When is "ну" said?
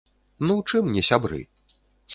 0.47-0.57